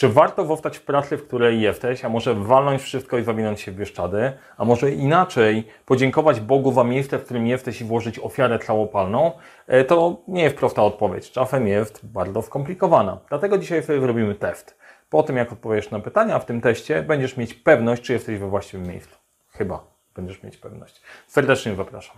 [0.00, 3.72] Czy warto wowtać w pracy, w której jesteś, a może walnąć wszystko i zawinąć się
[3.72, 8.58] w Bieszczady, a może inaczej podziękować Bogu za miejsce, w którym jesteś i włożyć ofiarę
[8.58, 9.32] całopalną?
[9.66, 11.30] E, To nie jest prosta odpowiedź.
[11.30, 13.18] Czasem jest bardzo skomplikowana.
[13.28, 14.78] Dlatego dzisiaj sobie zrobimy test.
[15.10, 18.48] Po tym, jak odpowiesz na pytania w tym teście, będziesz mieć pewność, czy jesteś we
[18.48, 19.16] właściwym miejscu.
[19.52, 21.02] Chyba będziesz mieć pewność.
[21.26, 22.16] Serdecznie zapraszam.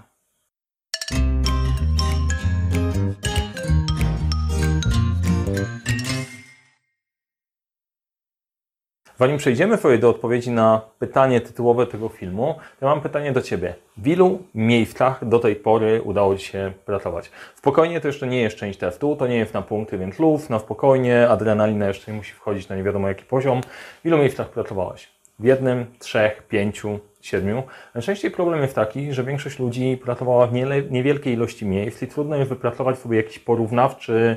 [9.18, 13.74] Zanim przejdziemy sobie do odpowiedzi na pytanie tytułowe tego filmu, to mam pytanie do Ciebie.
[13.96, 17.30] W ilu miejscach do tej pory udało Ci się pracować?
[17.54, 20.58] Spokojnie to jeszcze nie jest część testu, to nie jest na punkty, więc luz, na
[20.58, 23.60] spokojnie, adrenalina jeszcze nie musi wchodzić na nie wiadomo jaki poziom.
[24.02, 25.08] W ilu miejscach pracowałeś?
[25.38, 27.62] W jednym, trzech, pięciu, siedmiu.
[27.94, 30.52] Najczęściej problem jest taki, że większość ludzi pracowała w
[30.90, 34.36] niewielkiej ilości miejsc i trudno jest wypracować sobie jakiś porównawczy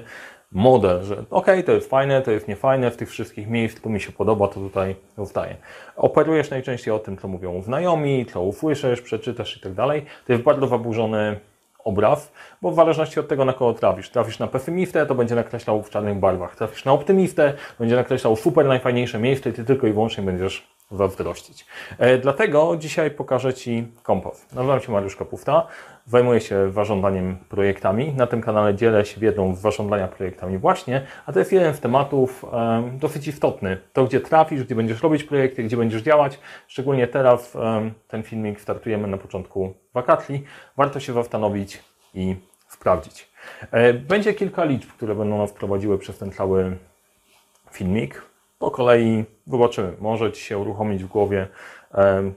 [0.51, 3.99] model, że okej, to jest fajne, to jest niefajne, w tych wszystkich miejsc, to mi
[3.99, 5.55] się podoba, to tutaj zostaje.
[5.95, 10.05] Operujesz najczęściej o tym, co mówią znajomi, co usłyszysz, przeczytasz i tak dalej.
[10.27, 11.39] To jest bardzo zaburzony
[11.85, 14.09] obraz, bo w zależności od tego, na kogo trafisz.
[14.09, 16.55] Trafisz na pesymistę, to będzie nakreślał w czarnych barwach.
[16.55, 21.65] Trafisz na optymistę, będzie nakreślał super najfajniejsze miejsce i ty tylko i wyłącznie będziesz zazdrościć.
[21.97, 24.53] E, dlatego dzisiaj pokażę Ci kompas.
[24.53, 25.67] Nazywam się Mariusz Kapufta,
[26.05, 28.13] zajmuję się zarządzaniem projektami.
[28.13, 31.79] Na tym kanale dzielę się wiedzą z zarządzania projektami właśnie, a to jest jeden z
[31.79, 32.45] tematów
[32.93, 33.77] dosyć istotny.
[33.93, 36.39] To, gdzie trafisz, gdzie będziesz robić projekty, gdzie będziesz działać.
[36.67, 37.57] Szczególnie teraz
[38.07, 40.43] ten filmik startujemy na początku wakacji.
[40.77, 41.83] Warto się zastanowić
[42.13, 42.35] i
[42.67, 43.29] sprawdzić.
[43.71, 46.77] E, Będzie kilka liczb, które będą nas prowadziły przez ten cały
[47.71, 48.21] filmik.
[48.59, 49.93] Po kolei zobaczymy.
[49.99, 51.47] Może Ci się uruchomić w głowie,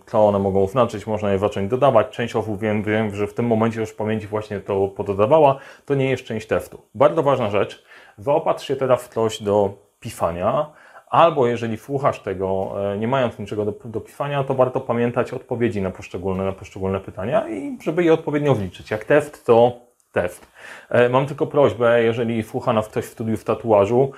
[0.07, 1.07] co one mogą znaczyć.
[1.07, 2.09] Można je zacząć dodawać.
[2.11, 5.59] Część osób wiem, wiem, że w tym momencie już w pamięci właśnie to pododawała.
[5.85, 6.83] To nie jest część testu.
[6.95, 7.85] Bardzo ważna rzecz.
[8.19, 10.71] Zaopatrz się teraz w coś do pisania.
[11.11, 15.83] Albo jeżeli słuchasz tego, e, nie mając niczego do, do pisania, to warto pamiętać odpowiedzi
[15.83, 18.91] na poszczególne, na poszczególne pytania i żeby je odpowiednio wliczyć.
[18.91, 19.73] Jak test, to
[20.12, 20.47] test.
[20.91, 24.12] E, Mam tylko prośbę, jeżeli słucha nas ktoś w studiu w tatuażu,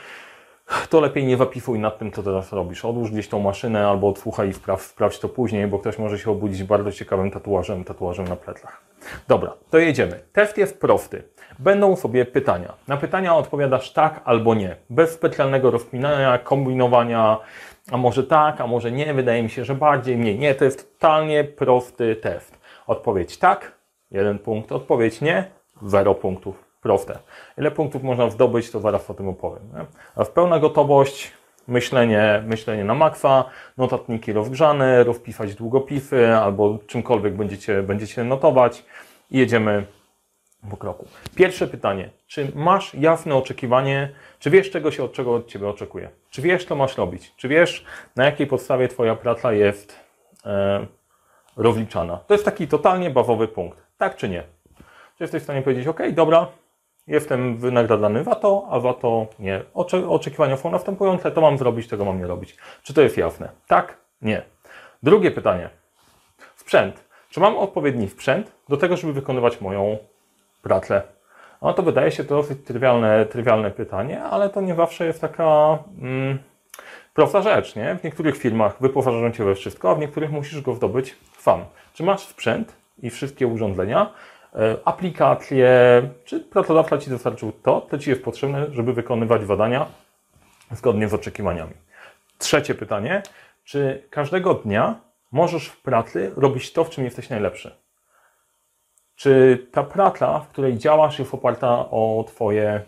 [0.90, 2.84] to lepiej nie zapisuj nad tym, co teraz robisz.
[2.84, 6.30] Odłóż gdzieś tą maszynę albo odsłuchaj i sprawdź, sprawdź to później, bo ktoś może się
[6.30, 8.82] obudzić bardzo ciekawym tatuażem, tatuażem na plecach.
[9.28, 10.20] Dobra, to jedziemy.
[10.32, 11.22] Test jest prosty.
[11.58, 12.74] Będą sobie pytania.
[12.88, 14.76] Na pytania odpowiadasz tak albo nie.
[14.90, 17.38] Bez specjalnego rozkminania, kombinowania,
[17.92, 19.14] a może tak, a może nie.
[19.14, 20.38] Wydaje mi się, że bardziej mniej.
[20.38, 22.58] Nie, to jest totalnie prosty test.
[22.86, 23.72] Odpowiedź tak,
[24.10, 24.72] jeden punkt.
[24.72, 25.44] Odpowiedź nie,
[25.82, 26.69] zero punktów.
[26.80, 27.18] Proste.
[27.58, 29.62] Ile punktów można zdobyć, to zaraz o tym opowiem.
[29.74, 29.84] Nie?
[30.16, 31.32] A w pełna gotowość,
[31.68, 33.44] myślenie, myślenie na maksa,
[33.76, 38.84] notatniki rozgrzane, rozpisać długopisy albo czymkolwiek będziecie, będziecie notować
[39.30, 39.86] i jedziemy
[40.70, 41.06] po kroku.
[41.34, 42.10] Pierwsze pytanie.
[42.26, 46.10] Czy masz jasne oczekiwanie, czy wiesz, czego się od czego od Ciebie oczekuje?
[46.30, 47.34] Czy wiesz, co masz robić?
[47.36, 47.84] Czy wiesz,
[48.16, 49.96] na jakiej podstawie Twoja praca jest
[50.46, 50.86] e,
[51.56, 52.16] rozliczana?
[52.26, 53.78] To jest taki totalnie bawowy punkt.
[53.98, 54.42] Tak czy nie?
[55.18, 56.46] Czy jesteś w stanie powiedzieć, ok, dobra,
[57.10, 59.62] jestem wynagradzany za to, a za to nie.
[59.74, 62.56] Ocze, oczekiwania są następujące, to mam zrobić, tego mam nie robić.
[62.82, 63.48] Czy to jest jasne?
[63.66, 63.96] Tak?
[64.22, 64.42] Nie.
[65.02, 65.70] Drugie pytanie.
[66.56, 67.04] Sprzęt.
[67.30, 69.98] Czy mam odpowiedni sprzęt do tego, żeby wykonywać moją
[70.62, 71.02] pracę?
[71.62, 75.78] No to wydaje się to dosyć trywialne, trywialne pytanie, ale to nie zawsze jest taka
[76.02, 76.38] mm,
[77.14, 77.96] prosta rzecz, nie?
[77.96, 81.64] W niektórych firmach wyposażą Cię we wszystko, a w niektórych musisz go zdobyć sam.
[81.94, 84.12] Czy masz sprzęt i wszystkie urządzenia,
[84.84, 89.86] aplikacje, czy pracodawca Ci dostarczył to, co Ci jest potrzebne, żeby wykonywać zadania
[90.70, 91.74] zgodnie z oczekiwaniami?
[92.38, 93.22] Trzecie pytanie.
[93.64, 95.00] Czy każdego dnia
[95.32, 97.76] możesz w pracy robić to, w czym jesteś najlepszy?
[99.16, 102.80] Czy ta praca, w której działasz, jest oparta o Twoje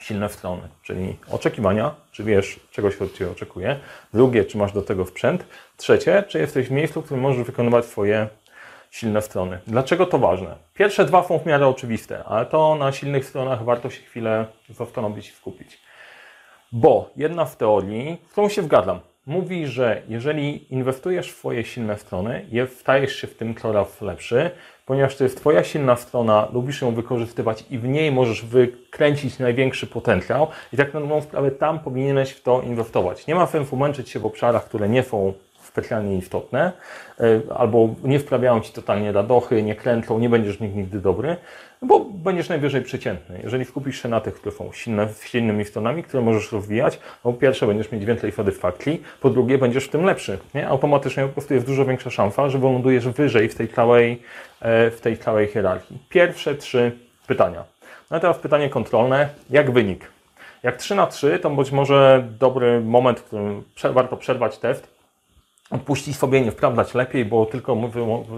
[0.00, 3.80] silne strony, czyli oczekiwania, czy wiesz, czego się od Ciebie oczekuje.
[4.14, 5.46] Drugie, czy masz do tego sprzęt.
[5.76, 8.28] Trzecie, czy jesteś w miejscu, w którym możesz wykonywać swoje
[8.90, 9.58] silne strony.
[9.66, 10.56] Dlaczego to ważne?
[10.74, 15.28] Pierwsze dwa są w miarę oczywiste, ale to na silnych stronach warto się chwilę zastanowić
[15.28, 15.80] i skupić.
[16.72, 21.98] Bo jedna z teorii, z którą się zgadzam, mówi, że jeżeli inwestujesz w swoje silne
[21.98, 24.50] strony, je- stajesz się w tym coraz lepszy,
[24.86, 29.86] ponieważ to jest Twoja silna strona, lubisz ją wykorzystywać i w niej możesz wykręcić największy
[29.86, 33.26] potencjał i tak na dobrą sprawę tam powinieneś w to inwestować.
[33.26, 35.32] Nie ma sensu męczyć się w obszarach, które nie są
[35.70, 36.72] specjalnie istotne,
[37.20, 41.36] y, albo nie wprawiają Ci totalnie radochy, nie kręcą, nie będziesz nich nigdy dobry,
[41.82, 43.40] bo będziesz najwyżej przeciętny.
[43.42, 47.38] Jeżeli skupisz się na tych, które są silne, silnymi stronami, które możesz rozwijać, no po
[47.38, 50.38] pierwsze będziesz mieć więcej satysfakcji, po drugie będziesz w tym lepszy.
[50.54, 50.68] Nie?
[50.68, 54.22] Automatycznie po prostu jest dużo większa szansa, że wylądujesz wyżej w tej całej,
[54.60, 55.98] e, w tej całej hierarchii.
[56.08, 56.92] Pierwsze trzy
[57.26, 57.64] pytania.
[58.10, 59.28] No a teraz pytanie kontrolne.
[59.50, 60.10] Jak wynik?
[60.62, 64.99] Jak 3 na 3, to być może dobry moment, w którym warto przerwać test,
[65.70, 67.76] odpuścić sobie, nie sprawdzać lepiej, bo tylko,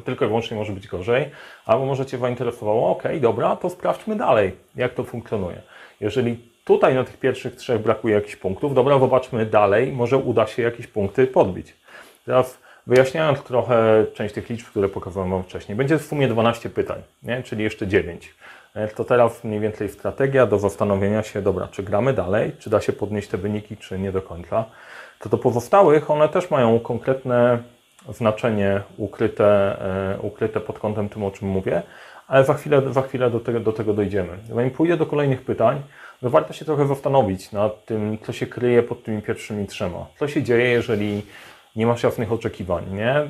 [0.04, 1.30] tylko i wyłącznie może być gorzej,
[1.66, 5.62] albo może Cię zainteresowało, ok, dobra, to sprawdźmy dalej, jak to funkcjonuje.
[6.00, 10.62] Jeżeli tutaj na tych pierwszych trzech brakuje jakichś punktów, dobra, zobaczmy dalej, może uda się
[10.62, 11.74] jakieś punkty podbić.
[12.26, 17.02] Teraz wyjaśniając trochę część tych liczb, które pokazałem Wam wcześniej, będzie w sumie 12 pytań,
[17.22, 17.42] nie?
[17.42, 18.34] czyli jeszcze 9.
[18.74, 22.80] E, to teraz mniej więcej strategia do zastanowienia się, dobra, czy gramy dalej, czy da
[22.80, 24.64] się podnieść te wyniki, czy nie do końca.
[25.22, 27.58] To do pozostałych one też mają konkretne
[28.08, 29.76] znaczenie ukryte,
[30.14, 31.82] e, ukryte pod kątem tym, o czym mówię,
[32.28, 34.38] ale za chwilę, za chwilę do, tego, do tego dojdziemy.
[34.54, 35.82] Zanim pójdę do kolejnych pytań,
[36.20, 40.06] to warto się trochę zastanowić nad tym, co się kryje pod tymi pierwszymi trzema.
[40.18, 41.22] Co się dzieje, jeżeli
[41.76, 43.14] nie masz jasnych oczekiwań, nie?
[43.14, 43.28] E,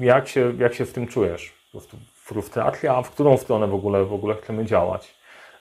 [0.00, 1.52] jak się, jak się w tym czujesz?
[1.72, 5.14] Po prostu frustracja, w którą stronę w ogóle, w ogóle chcemy działać?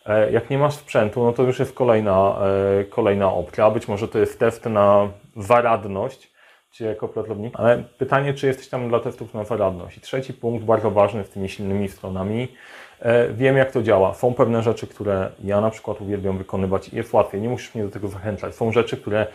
[0.05, 2.35] E, jak nie masz sprzętu, no to już jest kolejna,
[2.89, 3.71] kolejna opcja.
[3.71, 6.31] Być może to jest test na zaradność,
[6.72, 9.98] czy jako pracownik, ale pytanie, czy jesteś tam dla testów na zaradność.
[9.98, 12.48] I trzeci punkt, bardzo ważny z tymi silnymi stronami.
[13.33, 14.13] Wiem, jak to działa.
[14.13, 17.42] Są pewne rzeczy, które ja na przykład uwielbiam wykonywać i jest łatwiej.
[17.42, 18.56] Nie musisz mnie do tego zachęcać.
[18.56, 19.28] Są rzeczy, które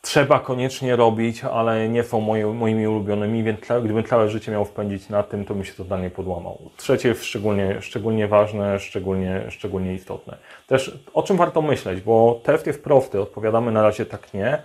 [0.00, 5.08] trzeba koniecznie robić, ale nie są moje, moimi ulubionymi, więc gdybym całe życie miał wpędzić
[5.08, 6.58] na tym, to bym się totalnie podłamał.
[6.76, 10.36] Trzecie jest szczególnie, szczególnie ważne, szczególnie, szczególnie istotne.
[10.66, 14.62] Też o czym warto myśleć, bo test jest prosty, odpowiadamy na razie tak nie,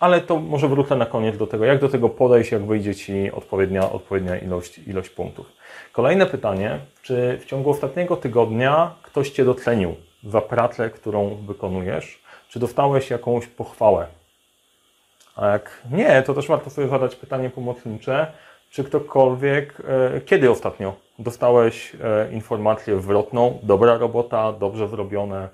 [0.00, 3.32] ale to może wrócę na koniec do tego, jak do tego podejść, jak wyjdzie Ci
[3.32, 5.46] odpowiednia, odpowiednia ilość, ilość punktów.
[5.92, 9.94] Kolejne pytanie, czy w ciągu ostatniego tygodnia ktoś Cię docenił
[10.24, 12.22] za pracę, którą wykonujesz?
[12.48, 14.06] Czy dostałeś jakąś pochwałę?
[15.36, 18.32] A jak nie, to też warto sobie zadać pytanie pomocnicze,
[18.70, 19.82] czy ktokolwiek,
[20.16, 25.48] e, kiedy ostatnio dostałeś e, informację zwrotną, dobra robota, dobrze zrobione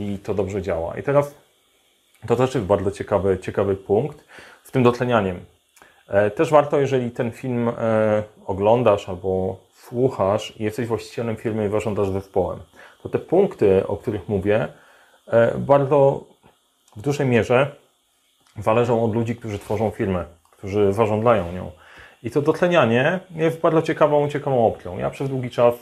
[0.00, 0.96] i to dobrze działa.
[0.98, 1.41] I teraz
[2.26, 4.24] to też jest bardzo ciekawy, ciekawy punkt
[4.62, 5.40] z tym docenianiem.
[6.08, 7.70] E, też warto, jeżeli ten film
[8.46, 12.58] oglądasz albo słuchasz i jesteś właścicielem firmy i zarządzasz zespołem,
[13.02, 14.68] to te punkty, o których mówię,
[15.58, 16.24] bardzo
[16.96, 17.76] w dużej mierze
[18.58, 21.70] zależą od ludzi, którzy tworzą firmę, którzy zarządzają nią.
[22.22, 24.98] I to docenianie jest bardzo ciekawą, ciekawą opcją.
[24.98, 25.74] Ja przez długi czas,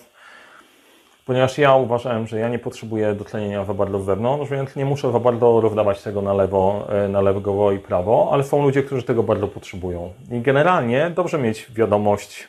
[1.26, 5.12] ponieważ ja uważałem, że ja nie potrzebuję docenienia za bardzo z zewnątrz, więc nie muszę
[5.12, 9.02] za bardzo rozdawać tego na lewo, e, na lewo i prawo, ale są ludzie, którzy
[9.02, 10.12] tego bardzo potrzebują.
[10.32, 12.48] I generalnie dobrze mieć wiadomość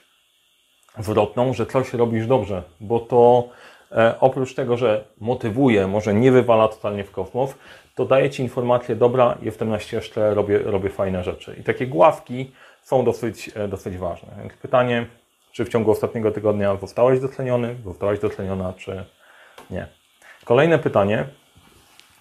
[0.99, 3.43] zwrotną, że coś robisz dobrze, bo to
[3.91, 7.55] e, oprócz tego, że motywuje, może nie wywala totalnie w kosmos,
[7.95, 11.55] to daje Ci informację, dobra, jestem na ścieżce, robię, robię fajne rzeczy.
[11.59, 12.51] I takie gławki
[12.81, 14.29] są dosyć, e, dosyć ważne.
[14.39, 15.05] Więc pytanie,
[15.51, 19.05] czy w ciągu ostatniego tygodnia zostałeś doceniony, zostałaś doceniona, czy
[19.69, 19.87] nie.
[20.45, 21.25] Kolejne pytanie,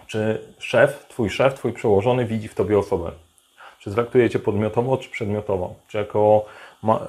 [0.06, 3.10] czy szef, Twój szef, Twój przełożony widzi w Tobie osobę?
[3.78, 5.74] Czy traktuje Cię podmiotowo, czy przedmiotowo?
[5.88, 6.44] Czy jako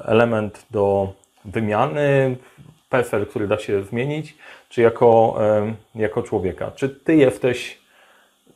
[0.05, 1.13] element do
[1.45, 2.37] wymiany,
[2.89, 4.37] PESEL, który da się zmienić,
[4.69, 5.37] czy jako,
[5.95, 6.71] jako człowieka?
[6.75, 7.77] Czy Ty jesteś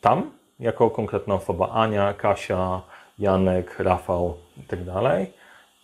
[0.02, 2.82] tam, jako konkretna osoba, Ania, Kasia,
[3.20, 4.84] Janek, Rafał i tak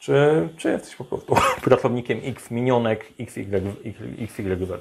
[0.02, 1.36] czy, czy jesteś po prostu
[1.70, 3.06] pracownikiem X minionek
[4.20, 4.72] XYZ?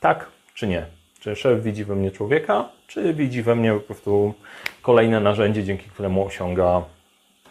[0.00, 0.86] Tak czy nie?
[1.20, 4.34] Czy szef widzi we mnie człowieka, czy widzi we mnie po prostu
[4.82, 6.82] kolejne narzędzie, dzięki któremu osiąga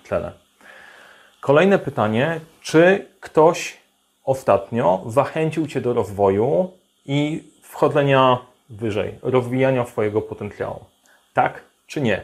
[0.04, 0.32] cele?
[1.42, 3.78] Kolejne pytanie, czy ktoś
[4.24, 6.72] ostatnio zachęcił Cię do rozwoju
[7.06, 8.38] i wchodzenia
[8.70, 10.86] wyżej, rozwijania swojego potencjału?
[11.34, 12.24] Tak czy nie?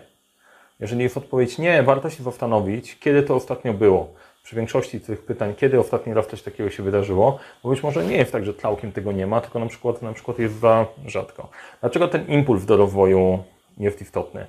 [0.80, 4.14] Jeżeli jest odpowiedź nie, warto się zastanowić, kiedy to ostatnio było.
[4.46, 8.18] Przy większości tych pytań, kiedy ostatni raz coś takiego się wydarzyło, bo być może nie
[8.18, 11.50] jest tak, że całkiem tego nie ma, tylko na przykład, na przykład jest za rzadko.
[11.82, 13.44] Dlaczego ten impuls do rozwoju
[13.78, 14.46] jest istotny?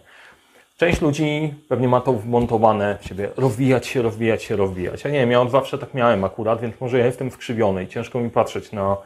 [0.76, 5.04] Część ludzi pewnie ma to wmontowane w siebie, rozwijać się, rozwijać się, rozwijać.
[5.04, 8.20] Ja nie wiem, ja zawsze tak miałem akurat, więc może ja jestem skrzywiony i ciężko
[8.20, 8.96] mi patrzeć na,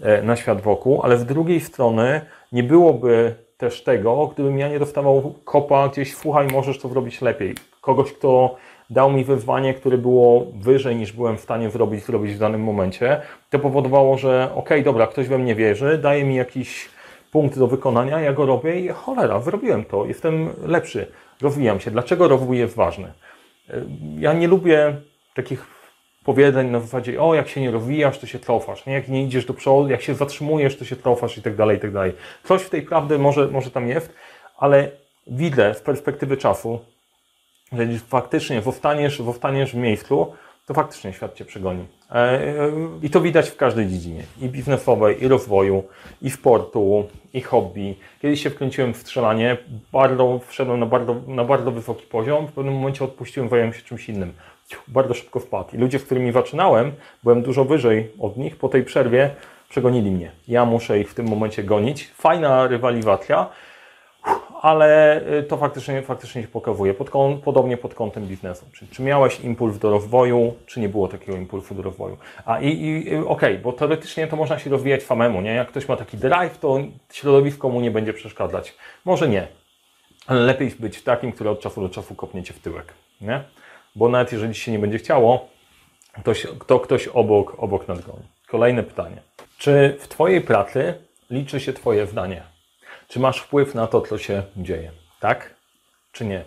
[0.00, 2.20] e, na świat wokół, ale z drugiej strony
[2.52, 7.54] nie byłoby też tego, gdybym ja nie dostawał kopa gdzieś, słuchaj, możesz to zrobić lepiej.
[7.80, 8.56] Kogoś, kto
[8.92, 13.20] dał mi wyzwanie, które było wyżej niż byłem w stanie zrobić, zrobić w danym momencie,
[13.50, 16.88] to powodowało, że okej, okay, dobra, ktoś we mnie wierzy, daje mi jakiś
[17.30, 21.06] punkt do wykonania, ja go robię i cholera, zrobiłem to, jestem lepszy,
[21.40, 21.90] rozwijam się.
[21.90, 23.12] Dlaczego rozwój jest ważny?
[24.18, 24.96] Ja nie lubię
[25.34, 25.66] takich
[26.24, 28.92] powiedzeń na zasadzie, o jak się nie rozwijasz, to się cofasz, nie?
[28.92, 31.80] jak nie idziesz do przodu, jak się zatrzymujesz, to się cofasz i tak dalej, i
[31.80, 32.12] tak dalej.
[32.44, 34.14] Coś w tej prawdy może, może tam jest,
[34.58, 34.90] ale
[35.26, 36.80] widzę z perspektywy czasu,
[37.72, 40.32] że faktycznie zostaniesz, zostaniesz w miejscu,
[40.66, 41.84] to faktycznie świat cię przegoni.
[42.10, 42.70] E, e,
[43.02, 44.22] I to widać w każdej dziedzinie.
[44.40, 45.84] I biznesowej, i rozwoju,
[46.22, 47.94] i sportu, i hobby.
[48.22, 49.56] Kiedyś się wkręciłem w strzelanie,
[49.92, 54.08] bardzo, wszedłem na bardzo, na bardzo wysoki poziom, w pewnym momencie odpuściłem, zająłem się czymś
[54.08, 54.32] innym.
[54.88, 55.76] Bardzo szybko wpadł.
[55.76, 59.30] I ludzie, z którymi zaczynałem, byłem dużo wyżej od nich, po tej przerwie
[59.68, 60.30] przegonili mnie.
[60.48, 62.10] Ja muszę ich w tym momencie gonić.
[62.14, 63.48] Fajna rywalizacja,
[64.62, 66.94] ale y, to faktycznie, faktycznie się pokazuje.
[66.94, 67.10] Pod,
[67.44, 68.66] podobnie pod kątem biznesu.
[68.72, 72.16] Czy, czy miałeś impuls do rozwoju, czy nie było takiego impulsu do rozwoju?
[72.44, 75.54] A i, i okej, okay, bo teoretycznie to można się rozwijać samemu, nie?
[75.54, 76.78] Jak ktoś ma taki drive, to
[77.12, 78.74] środowisko mu nie będzie przeszkadzać.
[79.04, 79.48] Może nie,
[80.26, 83.44] ale lepiej być takim, który od czasu do czasu kopniecie w tyłek, nie?
[83.96, 85.48] Bo nawet jeżeli się nie będzie chciało,
[86.20, 88.28] ktoś, to ktoś obok, obok nadgoni.
[88.48, 89.22] Kolejne pytanie.
[89.58, 90.94] Czy w Twojej pracy
[91.30, 92.51] liczy się Twoje zdanie?
[93.12, 94.90] Czy masz wpływ na to, co się dzieje?
[95.20, 95.54] Tak?
[96.12, 96.44] Czy nie?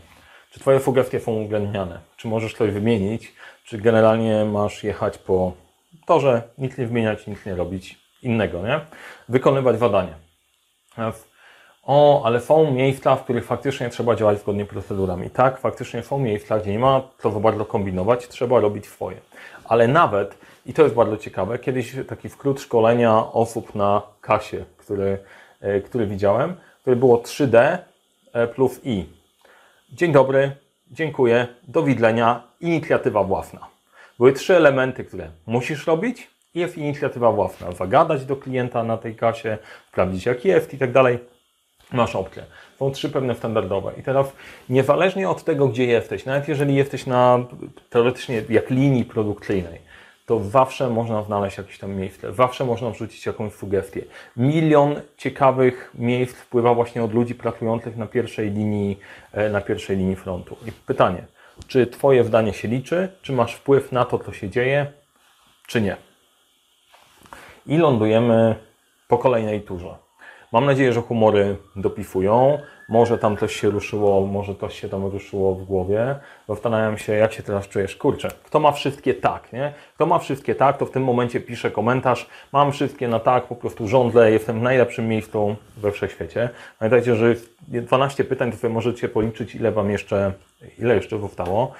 [0.51, 1.99] Czy Twoje sugestie są uwzględniane?
[2.17, 3.33] Czy możesz coś wymienić?
[3.65, 5.53] Czy generalnie masz jechać po
[6.05, 8.79] torze, nic nie wymieniać, nic nie robić innego, nie?
[9.29, 10.13] Wykonywać zadanie.
[11.83, 15.29] O, ale są miejsca, w których faktycznie trzeba działać zgodnie z procedurami.
[15.29, 19.17] Tak, faktycznie są miejsca, gdzie nie ma co za bardzo kombinować, trzeba robić swoje.
[19.65, 25.17] Ale nawet, i to jest bardzo ciekawe, kiedyś taki wkrót szkolenia osób na kasie, który
[25.85, 27.77] który widziałem, które było 3D
[28.33, 29.05] e, plus I.
[29.91, 30.51] Dzień dobry,
[30.91, 33.67] dziękuję, do widzenia, inicjatywa własna.
[34.17, 37.71] Były trzy elementy, które musisz robić i jest inicjatywa własna.
[37.71, 39.57] Zagadać do klienta na tej kasie,
[39.87, 41.19] sprawdzić jak jest i tak dalej.
[41.91, 42.43] Masz opcję.
[42.79, 43.91] Są trzy pewne standardowe.
[43.97, 44.27] I teraz
[44.69, 47.39] niezależnie od tego, gdzie jesteś, nawet jeżeli jesteś na
[47.89, 49.81] teoretycznie jak linii produkcyjnej,
[50.25, 54.01] to zawsze można znaleźć jakieś tam miejsce, zawsze można wrzucić jakąś sugestię.
[54.37, 58.99] Milion ciekawych miejsc wpływa właśnie od ludzi pracujących na pierwszej linii,
[59.31, 60.57] e, na pierwszej linii frontu.
[60.67, 61.25] I pytanie,
[61.67, 64.91] czy Twoje zdanie się liczy, czy masz wpływ na to, co się dzieje,
[65.67, 65.97] czy nie?
[67.65, 68.55] I lądujemy
[69.07, 70.04] po kolejnej turze.
[70.51, 72.59] Mam nadzieję, że humory dopisują.
[72.89, 76.15] Może tam coś się ruszyło, może coś się tam ruszyło w głowie.
[76.49, 77.95] Zastanawiam się, jak się teraz czujesz.
[77.95, 79.73] Kurczę, kto ma wszystkie tak, nie?
[79.95, 82.29] Kto ma wszystkie tak, to w tym momencie pisze komentarz.
[82.51, 86.49] Mam wszystkie na tak, po prostu rządzę, jestem w najlepszym miejscu we wszechświecie.
[86.79, 87.35] Pamiętajcie, że
[87.67, 90.33] 12 pytań, to sobie możecie policzyć, ile Wam jeszcze,
[90.79, 91.73] ile jeszcze zostało.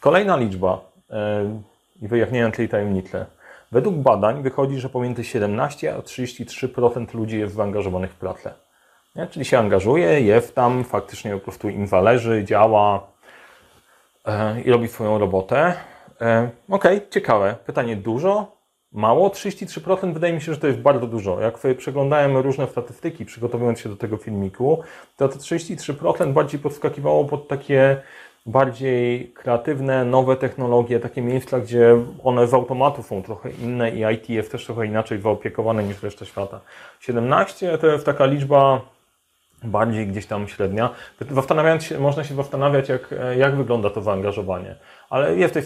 [0.00, 1.16] Kolejna liczba yy,
[2.02, 3.26] i wyjaśniając tej tajemnicy.
[3.72, 8.54] Według badań wychodzi, że pomiędzy 17 a 33% ludzi jest zaangażowanych w pracę.
[9.16, 9.26] Nie?
[9.26, 13.06] Czyli się angażuje, jest tam, faktycznie po prostu im zależy, działa
[14.24, 15.74] e, i robi swoją robotę.
[16.20, 17.56] E, ok, ciekawe.
[17.66, 18.56] Pytanie dużo?
[18.92, 19.28] Mało?
[19.28, 21.40] 33% wydaje mi się, że to jest bardzo dużo.
[21.40, 24.82] Jak sobie przeglądałem różne statystyki, przygotowując się do tego filmiku,
[25.16, 28.02] to to 33% bardziej podskakiwało pod takie
[28.46, 34.30] bardziej kreatywne, nowe technologie, takie miejsca, gdzie one z automatu są trochę inne i IT
[34.30, 36.60] jest też trochę inaczej wyopiekowane niż reszta świata.
[37.00, 38.80] 17 to jest taka liczba
[39.64, 40.90] bardziej gdzieś tam średnia.
[41.30, 44.76] Zastanawiając się, można się zastanawiać, jak, jak wygląda to zaangażowanie.
[45.10, 45.64] Ale jesteś,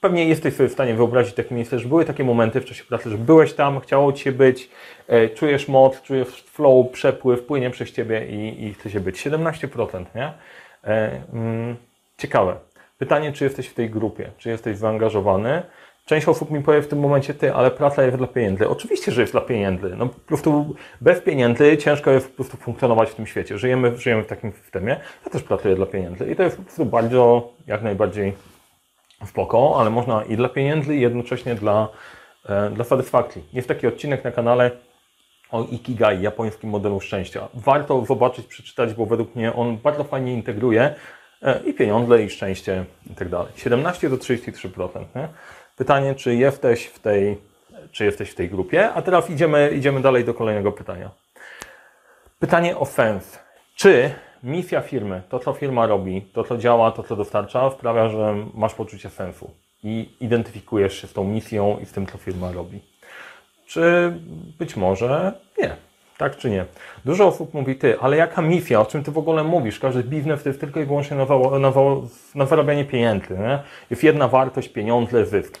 [0.00, 3.10] pewnie jesteś sobie w stanie wyobrazić takie miejsce, że były takie momenty w czasie pracy,
[3.10, 4.70] że byłeś tam, chciało Ci się być,
[5.08, 9.16] e, czujesz moc, czujesz flow, przepływ, płynie przez Ciebie i, i chce się być.
[9.16, 10.32] 17%, nie?
[12.18, 12.56] Ciekawe.
[12.98, 15.62] Pytanie, czy jesteś w tej grupie, czy jesteś zaangażowany,
[16.06, 18.68] Część osób mi powie w tym momencie, ty, ale praca jest dla pieniędzy.
[18.68, 19.94] Oczywiście, że jest dla pieniędzy.
[19.96, 23.58] No, po prostu bez pieniędzy ciężko jest po prostu funkcjonować w tym świecie.
[23.58, 25.00] Żyjemy, żyjemy w takim systemie.
[25.24, 26.30] Ja też pracuję dla pieniędzy.
[26.30, 28.34] I to jest po prostu bardzo, jak najbardziej
[29.24, 31.88] spoko, ale można i dla pieniędzy, i jednocześnie dla,
[32.48, 33.44] e, dla satysfakcji.
[33.52, 34.70] Jest taki odcinek na kanale
[35.50, 37.48] o Ikigai, japońskim modelu szczęścia.
[37.54, 40.94] Warto zobaczyć, przeczytać, bo według mnie on bardzo fajnie integruje
[41.64, 43.52] i pieniądze, i szczęście, i tak dalej.
[43.56, 45.04] 17 do 33%.
[45.14, 45.28] Nie?
[45.76, 47.38] Pytanie, czy jesteś w tej,
[47.92, 48.92] czy jesteś w tej grupie?
[48.92, 51.10] A teraz idziemy, idziemy dalej do kolejnego pytania.
[52.38, 53.38] Pytanie o sens.
[53.76, 54.10] Czy
[54.42, 58.74] misja firmy, to co firma robi, to co działa, to co dostarcza, sprawia, że masz
[58.74, 59.50] poczucie sensu
[59.84, 62.80] i identyfikujesz się z tą misją i z tym, co firma robi?
[63.66, 64.12] Czy
[64.58, 65.76] być może nie?
[66.18, 66.64] Tak czy nie?
[67.04, 69.78] Dużo osób mówi, ty, ale jaka misja, o czym ty w ogóle mówisz?
[69.78, 71.24] Każdy biznes to jest tylko i wyłącznie na,
[71.58, 71.72] na,
[72.34, 73.38] na zarabianie pieniędzy.
[73.38, 73.62] Nie?
[73.90, 75.60] Jest jedna wartość, pieniądze, zysk.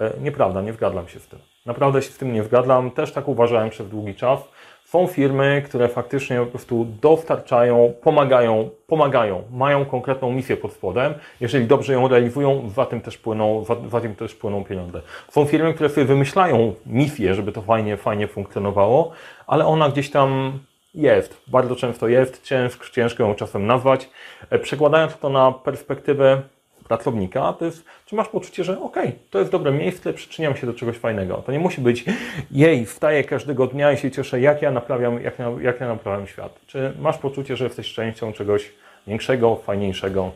[0.00, 1.38] E, nieprawda, nie zgadzam się z tym.
[1.66, 2.90] Naprawdę się z tym nie zgadzam.
[2.90, 4.40] Też tak uważałem przez długi czas.
[4.86, 11.14] Są firmy, które faktycznie po prostu dostarczają, pomagają, pomagają, mają konkretną misję pod spodem.
[11.40, 15.02] Jeżeli dobrze ją realizują, za tym też płyną, za, tym też płyną pieniądze.
[15.30, 19.10] Są firmy, które sobie wymyślają misję, żeby to fajnie, fajnie funkcjonowało,
[19.46, 20.58] ale ona gdzieś tam
[20.94, 21.40] jest.
[21.46, 24.10] Bardzo często jest, ciężko, ciężko ją czasem nazwać.
[24.50, 26.42] E, przekładając to na perspektywę
[26.88, 30.66] pracownika, to jest, czy masz poczucie, że okej, okay, to jest dobre miejsce, przyczyniam się
[30.66, 31.36] do czegoś fajnego.
[31.36, 32.04] To nie musi być
[32.50, 36.60] jej, wstaję każdego dnia i się cieszę, jak ja naprawiam, jak, jak ja naprawiam świat.
[36.66, 38.72] Czy masz poczucie, że jesteś częścią czegoś
[39.06, 40.32] większego, fajniejszego,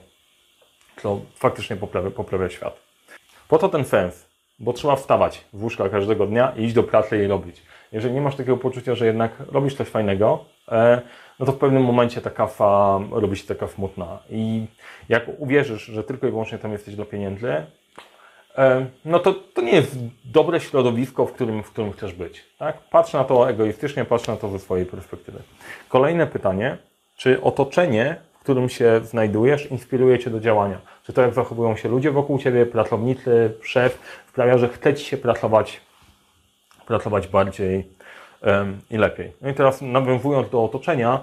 [1.03, 2.77] co faktycznie poprawia, poprawia świat.
[3.49, 4.27] Po to ten sens,
[4.59, 7.63] bo trzeba wstawać w łóżka każdego dnia i iść do pracy i robić.
[7.93, 11.01] Jeżeli nie masz takiego poczucia, że jednak robisz coś fajnego, e,
[11.41, 14.19] no to w pewnym momencie ta kafa robi się taka smutna.
[14.31, 14.67] I
[15.09, 17.53] jak uwierzysz, że tylko i wyłącznie tam jesteś dla pieniędzy,
[18.59, 22.45] e, no to, to nie jest dobre środowisko, w którym, w którym chcesz być.
[22.59, 22.79] Tak?
[22.91, 25.43] Patrz na to egoistycznie, patrz na to ze swojej perspektywy.
[25.89, 26.79] Kolejne pytanie,
[27.17, 30.81] czy otoczenie, w którym się znajdujesz, inspiruje Cię do działania?
[31.03, 35.17] Czy to, jak zachowują się ludzie wokół Ciebie, pracownicy, szef, sprawia, że chce Ci się
[35.17, 35.81] pracować,
[36.87, 38.00] pracować bardziej
[38.91, 39.33] i lepiej.
[39.43, 41.21] No i teraz nawiązując do otoczenia,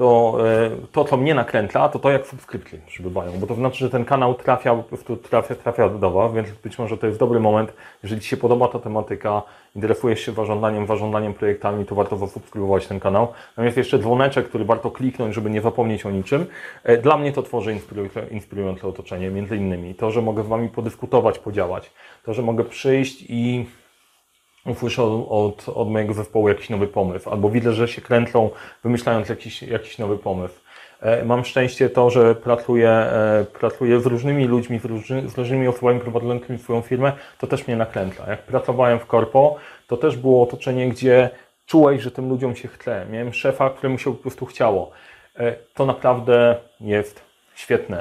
[0.00, 3.90] to e, to, co mnie nakręca, to to, jak subskrypcje przybywają, bo to znaczy, że
[3.90, 7.40] ten kanał trafia, po prostu trafia, trafia do Was, więc być może to jest dobry
[7.40, 7.72] moment,
[8.02, 9.42] jeżeli Ci się podoba ta tematyka,
[9.76, 13.28] interesujesz się warządaniem, warządaniem projektami, to warto zasubskrybować ten kanał.
[13.56, 16.46] Tam jest jeszcze dzwoneczek, który warto kliknąć, żeby nie zapomnieć o niczym.
[16.84, 17.76] E, dla mnie to tworzy
[18.30, 21.90] inspirujące otoczenie, między innymi to, że mogę z Wami podyskutować, podziałać,
[22.24, 23.66] to, że mogę przyjść i
[24.66, 28.50] usłyszę od, od mojego zespołu jakiś nowy pomysł, albo widzę, że się kręcą,
[28.84, 30.60] wymyślając jakiś, jakiś nowy pomysł.
[31.00, 36.00] E, mam szczęście to, że pracuję, e, pracuję z różnymi ludźmi, z, z różnymi osobami
[36.00, 38.30] prowadzącymi swoją firmę, to też mnie nakręca.
[38.30, 41.30] Jak pracowałem w korpo, to też było otoczenie, gdzie
[41.66, 43.06] czułeś, że tym ludziom się chce.
[43.10, 44.90] Miałem szefa, któremu się po prostu chciało.
[45.36, 47.22] E, to naprawdę jest
[47.54, 47.98] świetne.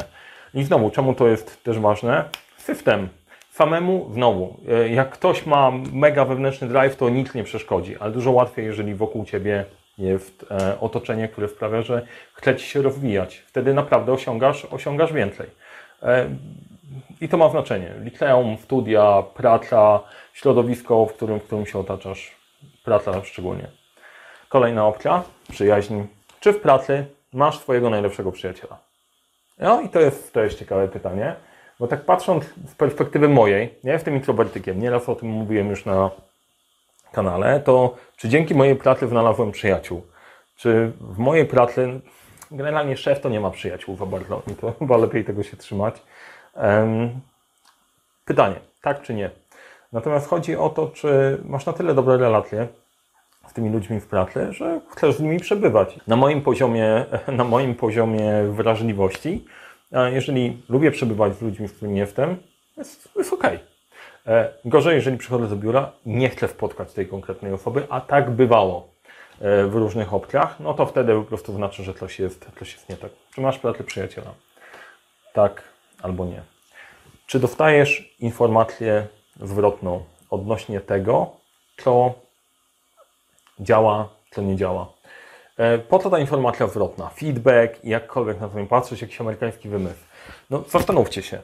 [0.54, 2.24] I znowu, czemu to jest też ważne?
[2.58, 3.10] System
[3.50, 8.32] Samemu znowu, e, jak ktoś ma mega wewnętrzny drive, to nic nie przeszkodzi, ale dużo
[8.32, 9.66] łatwiej, jeżeli wokół ciebie
[9.98, 13.36] jest e, otoczenie, które sprawia, że chce ci się rozwijać.
[13.38, 15.48] Wtedy naprawdę osiągasz, osiągasz więcej.
[16.04, 16.30] E,
[17.22, 17.94] I to ma znaczenie.
[18.00, 20.00] Liceum, studia, praca,
[20.34, 22.36] środowisko, w którym, w którym się otaczasz,
[22.84, 23.68] praca szczególnie.
[24.50, 26.02] Kolejna opcja, przyjaźń.
[26.40, 28.78] Czy w pracy masz swojego najlepszego przyjaciela?
[29.60, 31.36] No i to jest, to jest ciekawe pytanie.
[31.80, 36.10] Bo tak patrząc z perspektywy mojej, ja jestem introwertykiem, nieraz o tym mówiłem już na
[37.12, 40.02] kanale, to czy dzięki mojej pracy znalazłem przyjaciół?
[40.56, 42.00] Czy w mojej pracy,
[42.52, 46.02] generalnie szef to nie ma przyjaciół za bardzo to chyba lepiej tego się trzymać.
[48.26, 49.30] Pytanie, tak czy nie?
[49.92, 52.68] Natomiast chodzi o to, czy masz na tyle dobre relacje
[53.48, 56.00] z tymi ludźmi w pracy, że chcesz z nimi przebywać.
[56.08, 59.46] Na moim poziomie, na moim poziomie wrażliwości
[59.92, 62.38] a jeżeli lubię przebywać z ludźmi, z którymi jestem,
[62.78, 63.44] jest, jest ok.
[64.28, 68.90] E, gorzej, jeżeli przychodzę do biura, nie chcę spotkać tej konkretnej osoby, a tak bywało
[69.42, 72.90] e, w różnych opcjach, no to wtedy po prostu znaczy, że coś jest, coś jest
[72.90, 73.12] nie tak.
[73.34, 74.34] Czy masz pracę przyjaciela?
[75.34, 75.64] Tak
[76.02, 76.42] albo nie.
[77.28, 79.08] Czy dostajesz informację
[79.42, 81.32] zwrotną odnośnie tego,
[81.78, 82.14] co
[83.60, 84.99] działa, co nie działa?
[85.60, 87.10] E, po co ta informacja zwrotna?
[87.10, 90.00] Feedback, jakkolwiek na to nie patrzeć, jakiś amerykański wymysł.
[90.50, 91.40] No zastanówcie się.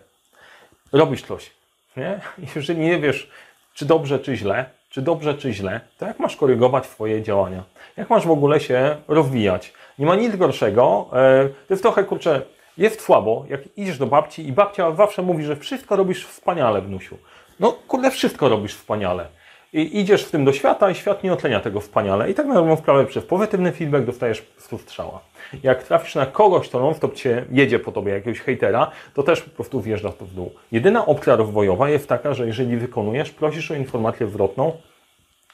[0.92, 1.52] Robisz coś,
[1.98, 2.20] nie?
[2.56, 3.30] Jeżeli nie wiesz,
[3.74, 7.64] czy dobrze, czy źle, czy dobrze, czy źle, to jak masz korygować swoje działania?
[7.98, 9.74] Jak masz w ogóle się rozwijać?
[10.00, 11.10] Nie ma nic gorszego.
[11.14, 12.42] E, to jest trochę, kurczę,
[12.78, 17.18] jest słabo, jak idziesz do babci i babcia zawsze mówi, że wszystko robisz wspaniale, wnusiu.
[17.60, 19.28] No, kurde, wszystko robisz wspaniale.
[19.76, 22.32] I idziesz w tym do świata i świat nie ocenia tego wspaniale.
[22.32, 25.20] I tak na dobrą sprawę przez pozytywny feedback dostajesz prostu strzała.
[25.64, 29.50] Jak trafisz na kogoś, kto non-stop cię jedzie po tobie, jakiegoś hejtera, to też po
[29.50, 30.52] prostu wjeżdżasz to w dół.
[30.72, 34.78] Jedyna opcja rozwojowa jest taka, że jeżeli wykonujesz, prosisz o informację zwrotną,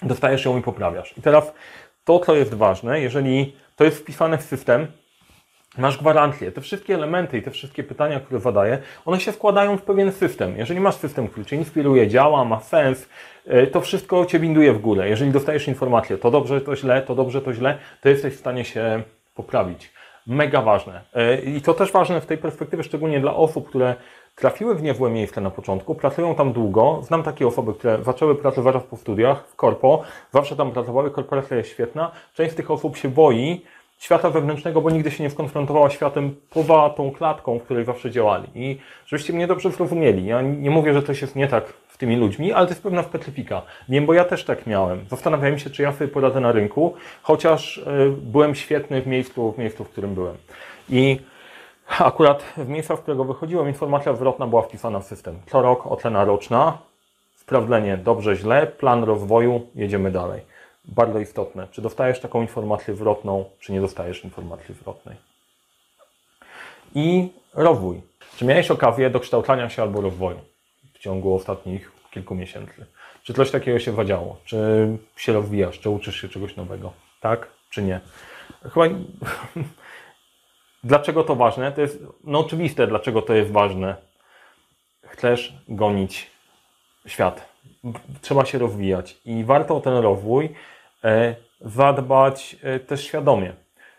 [0.02, 1.18] dostajesz ją i poprawiasz.
[1.18, 1.54] I teraz
[2.04, 4.88] to, co jest ważne, jeżeli to jest wpisane w system,
[5.78, 6.52] masz gwarancję.
[6.52, 10.58] Te wszystkie elementy i te wszystkie pytania, które zadaję, one się wkładają w pewien system.
[10.58, 13.10] Jeżeli masz system, który Cię inspiruje, działa, ma sens,
[13.48, 15.10] e, to wszystko Cię winduje w górę.
[15.10, 18.66] Jeżeli dostajesz informację, to dobrze, to źle, to dobrze, to źle, to jesteś w stanie
[18.66, 19.04] się
[19.36, 19.94] poprawić.
[20.28, 21.02] Mega ważne.
[21.14, 23.96] E, I to też ważne w tej perspektywie, szczególnie dla osób, które
[24.36, 27.00] trafiły w niezłe miejsce na początku, pracują tam długo.
[27.04, 31.58] Znam takie osoby, które zaczęły pracę zaraz po studiach w korpo, zawsze tam pracowały, korporacja
[31.58, 32.12] jest świetna.
[32.34, 33.62] Część z tych osób się boi,
[34.02, 38.48] świata wewnętrznego, bo nigdy się nie skonfrontowała światem poza tą klatką, w której zawsze działali.
[38.56, 42.16] I żebyście mnie dobrze zrozumieli, ja nie mówię, że coś jest nie tak z tymi
[42.16, 43.62] ludźmi, ale to jest pewna specyfika.
[43.90, 45.06] Wiem, bo ja też tak miałem.
[45.10, 47.84] Zastanawiałem się, czy ja sobie poradzę na rynku, chociaż y,
[48.22, 50.36] byłem świetny w miejscu, w miejscu, w którym byłem.
[50.90, 51.20] I
[52.00, 55.40] akurat w miejscu, w którego wychodziłem, informacja zwrotna była wpisana w system.
[55.46, 56.78] Co rok ocena roczna,
[57.36, 60.51] sprawdzenie dobrze, źle, plan rozwoju, jedziemy dalej
[60.86, 61.68] bardzo istotne.
[61.72, 65.18] Czy dostajesz taką informację zwrotną, czy nie dostajesz informacji zwrotnej.
[66.96, 68.02] I rozwój.
[68.38, 70.40] Czy miałeś okazję dokształcania się albo rozwoju
[70.94, 72.86] w ciągu ostatnich kilku miesięcy?
[73.24, 74.38] Czy coś takiego się wadziało?
[74.46, 75.80] Czy się rozwijasz?
[75.80, 76.94] Czy uczysz się czegoś nowego?
[77.22, 78.00] Tak czy nie?
[78.74, 78.86] Chyba...
[80.84, 81.72] dlaczego to ważne?
[81.72, 83.96] To jest no oczywiste, dlaczego to jest ważne.
[85.04, 86.32] Chcesz gonić
[87.06, 87.51] świat.
[88.22, 90.50] Trzeba się rozwijać i warto o ten rozwój
[91.04, 93.54] e, zadbać e, też świadomie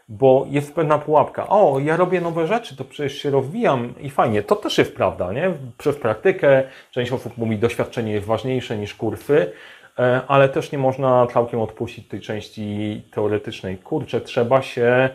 [0.08, 1.48] bo jest pewna pułapka.
[1.48, 4.42] O, ja robię nowe rzeczy, to przecież się rozwijam i fajnie.
[4.42, 5.50] To też jest prawda, nie?
[5.78, 9.52] Przez praktykę część osób mówi, doświadczenie jest ważniejsze niż kursy,
[9.98, 13.78] e, ale też nie można całkiem odpuścić tej części teoretycznej.
[13.78, 15.10] Kurczę, trzeba się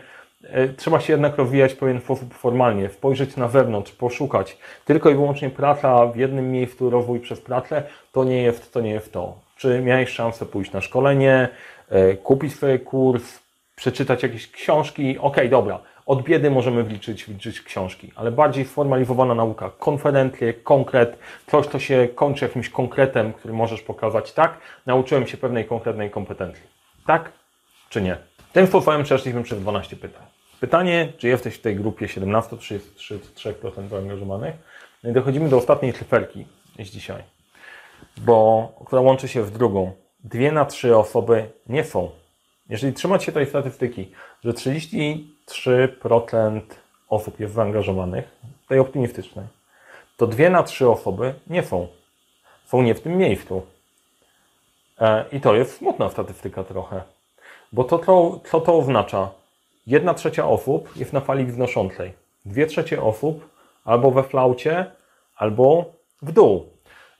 [0.76, 4.58] trzeba się jednak rozwijać w pewien sposób formalnie, spojrzeć na wewnątrz, poszukać.
[4.84, 8.80] Tylko i wyłącznie praca w jednym miejscu, rozwój przez pracę, to nie jest to.
[8.80, 9.38] Nie jest to.
[9.56, 11.48] Czy miałeś szansę pójść na szkolenie,
[11.88, 13.38] e, kupić swój kurs,
[13.76, 19.70] przeczytać jakieś książki, ok, dobra, od biedy możemy wliczyć, wliczyć książki, ale bardziej sformalizowana nauka,
[19.78, 25.64] konferencje, konkret, coś, co się kończy jakimś konkretem, który możesz pokazać, tak, nauczyłem się pewnej
[25.64, 26.62] konkretnej kompetencji.
[27.06, 27.32] Tak
[27.88, 28.27] czy nie?
[28.52, 30.22] Tym sposobem przeszliśmy przez 12 pytań.
[30.60, 34.54] Pytanie, czy jesteś w tej grupie 17-33% zaangażowanych?
[35.04, 36.46] No i dochodzimy do ostatniej cyferki
[36.78, 37.22] z dzisiaj,
[38.16, 39.92] bo, która łączy się w drugą.
[40.24, 42.10] Dwie na trzy osoby nie są
[42.68, 44.12] jeżeli trzymać się tej statystyki,
[44.44, 46.60] że 33%
[47.08, 48.24] osób jest zaangażowanych,
[48.68, 49.46] tej optymistycznej,
[50.16, 51.88] to dwie na trzy osoby nie są.
[52.66, 53.66] Są nie w tym miejscu.
[55.00, 57.02] E, I to jest smutna statystyka trochę.
[57.72, 59.30] Bo to, to, co to oznacza?
[59.86, 62.12] Jedna trzecia osób jest na fali wznoszącej.
[62.44, 63.48] Dwie trzecie osób
[63.84, 64.86] albo we flaucie,
[65.36, 65.84] albo
[66.22, 66.66] w dół.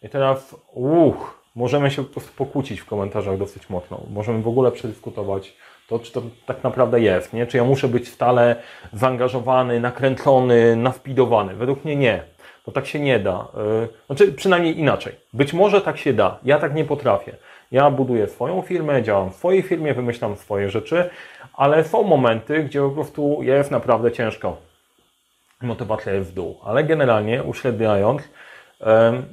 [0.02, 4.00] I teraz, uch, możemy się po prostu pokłócić w komentarzach dosyć mocno.
[4.10, 5.56] Możemy w ogóle przedyskutować
[5.88, 7.46] to, czy to tak naprawdę jest, nie?
[7.46, 8.56] Czy ja muszę być stale
[8.92, 11.54] zaangażowany, nakręcony, nawpidowany.
[11.54, 12.22] Według mnie nie.
[12.64, 13.48] To tak się nie da.
[13.84, 15.14] Y, znaczy, przynajmniej inaczej.
[15.32, 16.38] Być może tak się da.
[16.44, 17.36] Ja tak nie potrafię.
[17.70, 21.10] Ja buduję swoją firmę, działam w swojej firmie, wymyślam swoje rzeczy,
[21.54, 24.56] ale są momenty, gdzie po prostu jest naprawdę ciężko.
[25.62, 26.58] Motywacja jest w dół.
[26.64, 28.22] Ale generalnie, uśredniając,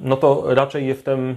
[0.00, 1.36] no to raczej jestem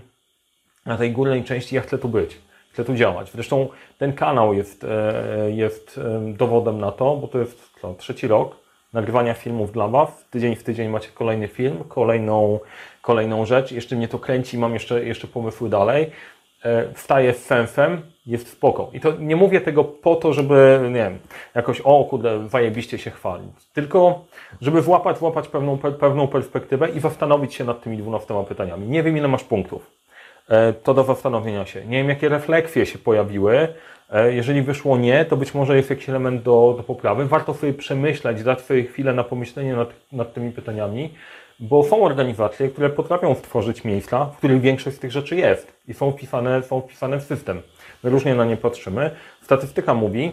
[0.85, 2.37] na tej górnej części ja chcę tu być,
[2.71, 3.31] chcę tu działać.
[3.31, 5.99] Zresztą ten kanał jest, e, jest
[6.33, 8.55] dowodem na to, bo to jest co, trzeci rok
[8.93, 10.25] nagrywania filmów dla Was.
[10.29, 12.59] Tydzień w tydzień macie kolejny film, kolejną,
[13.01, 13.71] kolejną rzecz.
[13.71, 16.11] Jeszcze mnie to kręci, mam jeszcze, jeszcze pomysły dalej.
[16.65, 18.89] E, wstaję z sensem, jest spoko.
[18.93, 21.19] I to nie mówię tego po to, żeby, nie wiem,
[21.55, 23.65] jakoś, o kurde, zajebiście się chwalić.
[23.73, 24.25] Tylko,
[24.61, 28.87] żeby włapać, włapać pewną, pewną perspektywę i zastanowić się nad tymi dwunastoma pytaniami.
[28.87, 29.91] Nie wiem, ile masz punktów.
[30.49, 31.85] E, to do zastanowienia się.
[31.85, 33.67] Nie wiem, jakie refleksje się pojawiły.
[34.09, 37.25] E, jeżeli wyszło nie, to być może jest jakiś element do, do poprawy.
[37.25, 41.13] Warto sobie przemyśleć, dać sobie chwilę na pomyślenie nad, nad tymi pytaniami,
[41.59, 45.93] bo są organizacje, które potrafią stworzyć miejsca, w których większość z tych rzeczy jest i
[45.93, 47.61] są wpisane, są wpisane w system.
[48.03, 49.11] My różnie na nie patrzymy.
[49.41, 50.31] Statystyka mówi,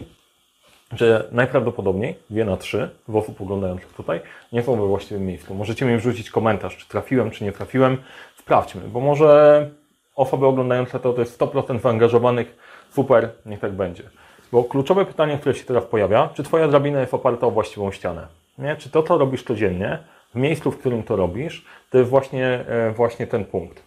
[0.91, 4.21] że najprawdopodobniej dwie na trzy w osób oglądających tutaj
[4.53, 5.55] nie są we właściwym miejscu.
[5.55, 7.97] Możecie mi wrzucić komentarz, czy trafiłem, czy nie trafiłem.
[8.39, 9.69] Sprawdźmy, bo może
[10.15, 12.55] osoby oglądające to, to jest 100% zaangażowanych,
[12.91, 14.03] super, niech tak będzie.
[14.51, 18.27] Bo kluczowe pytanie, które się teraz pojawia, czy Twoja drabina jest oparta o właściwą ścianę?
[18.57, 18.75] Nie?
[18.75, 19.99] Czy to, co robisz codziennie,
[20.35, 23.83] w miejscu, w którym to robisz, to jest właśnie, e, właśnie ten punkt.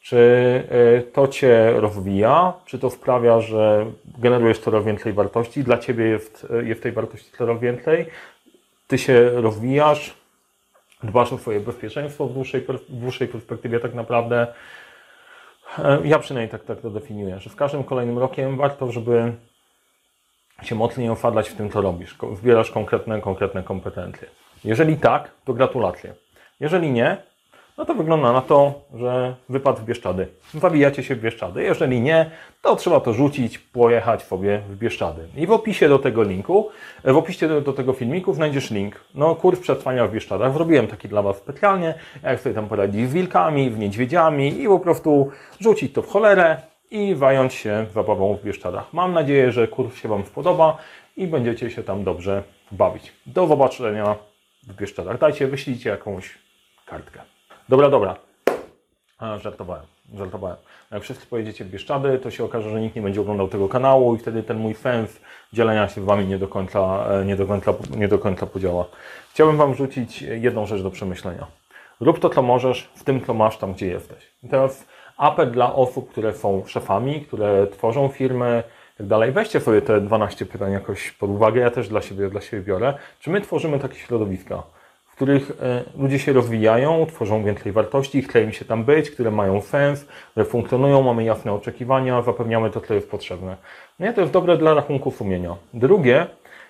[0.00, 0.18] Czy
[0.98, 3.86] e, to Cię rozwija, czy to sprawia, że
[4.18, 8.06] generujesz coraz więcej wartości, dla Ciebie jest, e, jest tej wartości coraz więcej,
[8.86, 10.14] Ty się rozwijasz,
[11.02, 14.46] dbasz o swoje bezpieczeństwo w dłuższej, w dłuższej perspektywie tak naprawdę,
[16.04, 19.32] ja przynajmniej tak, tak to definiuję, że z każdym kolejnym rokiem warto, żeby
[20.62, 22.16] się mocniej osadać w tym, co robisz.
[22.36, 24.28] Zbierasz konkretne, konkretne kompetencje.
[24.64, 26.14] Jeżeli tak, to gratulacje.
[26.60, 27.16] Jeżeli nie,
[27.78, 30.28] no to wygląda na to, że wypadł w Bieszczady.
[30.54, 31.62] Zabijacie się w Bieszczady.
[31.62, 32.30] Jeżeli nie,
[32.62, 35.28] to trzeba to rzucić, pojechać sobie w Bieszczady.
[35.36, 36.68] I w opisie do tego linku,
[37.04, 39.00] w opisie do, do tego filmiku znajdziesz link.
[39.14, 40.52] No, kurs przetrwania w Bieszczadach.
[40.52, 44.78] Zrobiłem taki dla Was specjalnie, jak sobie tam poradzić z wilkami, w niedźwiedziami i po
[44.78, 46.56] prostu rzucić to w cholerę
[46.90, 48.92] i wająć się zabawą w Bieszczadach.
[48.92, 50.78] Mam nadzieję, że kurs się Wam spodoba
[51.16, 52.42] i będziecie się tam dobrze
[52.72, 53.12] bawić.
[53.26, 54.29] Do zobaczenia
[54.76, 55.18] Bieszczadach.
[55.18, 56.38] Dajcie, wyślijcie jakąś
[56.86, 57.20] kartkę.
[57.68, 58.16] Dobra, dobra.
[59.18, 60.56] A, żartowałem, żartowałem.
[60.90, 64.14] Jak wszyscy pojedziecie w Bieszczady, to się okaże, że nikt nie będzie oglądał tego kanału
[64.14, 65.20] i wtedy ten mój sens
[65.52, 68.86] dzielenia się Wami nie do końca, e, nie do końca, nie do końca podziała.
[69.30, 71.46] Chciałbym Wam rzucić jedną rzecz do przemyślenia.
[72.00, 74.30] Rób to, co możesz, w tym, co masz, tam, gdzie jesteś.
[74.42, 78.62] I teraz apel dla osób, które są szefami, które tworzą firmy,
[79.00, 79.32] dalej.
[79.32, 81.60] Weźcie sobie te 12 pytań jakoś pod uwagę.
[81.60, 82.94] Ja też dla siebie, dla siebie biorę.
[83.20, 84.62] Czy my tworzymy takie środowiska?
[85.20, 89.60] których e, ludzie się rozwijają, tworzą więcej wartości, chce im się tam być, które mają
[89.60, 93.56] sens, które funkcjonują, mamy jasne oczekiwania, zapewniamy to, co jest potrzebne.
[93.98, 95.56] No i to jest dobre dla rachunku sumienia.
[95.74, 96.26] Drugie,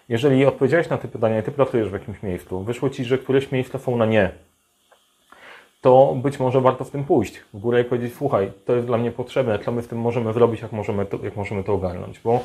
[0.08, 3.52] jeżeli odpowiedziałeś na te pytania i ty pracujesz w jakimś miejscu, wyszło ci, że któreś
[3.52, 4.30] miejsca są na nie,
[5.80, 8.98] to być może warto w tym pójść w górę i powiedzieć, słuchaj, to jest dla
[8.98, 12.20] mnie potrzebne, co my z tym możemy zrobić, jak możemy to, jak możemy to ogarnąć,
[12.20, 12.40] bo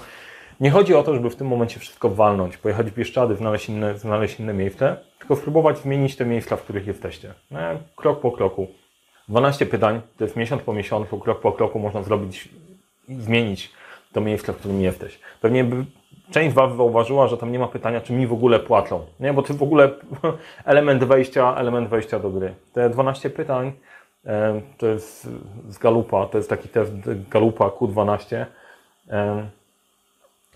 [0.60, 3.98] nie chodzi o to, żeby w tym momencie wszystko walnąć, pojechać w Bieszczady, znaleźć inne,
[3.98, 7.34] znaleźć inne miejsce, tylko spróbować zmienić te miejsca, w których jesteście.
[7.52, 7.60] No,
[7.96, 8.68] krok po kroku.
[9.30, 12.50] 12 pytań, to jest miesiąc po miesiącu, krok po kroku można zrobić
[13.10, 13.72] zmienić
[14.14, 15.20] to miejsce, w którym jesteś.
[15.42, 15.86] Pewnie by
[16.32, 19.06] część z Was zauważyła, że tam nie ma pytania, czy mi w ogóle płacą.
[19.20, 19.90] Nie, bo to w ogóle
[20.66, 22.54] element wejścia, element wejścia do gry.
[22.74, 23.72] Te 12 pytań
[24.78, 25.30] to jest
[25.70, 26.92] z Galupa, to jest taki test
[27.30, 28.46] Galupa Q12,
[29.10, 29.50] e,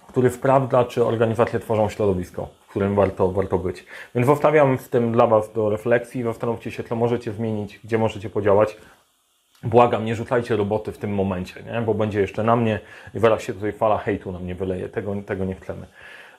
[0.08, 3.86] który sprawdza, czy organizacje tworzą środowisko, w którym warto, warto być.
[4.16, 8.30] Więc zostawiam w tym dla Was do refleksji, zastanówcie się, co możecie zmienić, gdzie możecie
[8.30, 8.78] podziałać.
[9.64, 11.82] Błagam, nie rzucajcie roboty w tym momencie, nie?
[11.82, 12.80] bo będzie jeszcze na mnie
[13.14, 14.90] i zaraz się tutaj fala hejtu na mnie wyleje.
[14.90, 15.86] Tego, tego nie chcemy.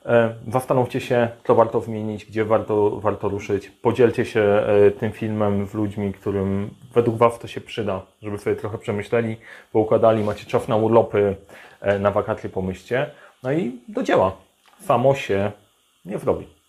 [0.06, 3.70] E, zastanówcie się, co warto zmienić, gdzie warto, warto ruszyć.
[3.70, 8.56] Podzielcie się e, tym filmem z ludźmi, którym według Was to się przyda, żeby sobie
[8.56, 9.36] trochę przemyśleli,
[9.72, 11.36] poukładali, macie czas na urlopy,
[11.80, 13.10] e, na wakacje, pomyślcie.
[13.42, 14.36] No i do dzieła.
[14.80, 15.52] Samo się
[16.04, 16.59] nie zrobi.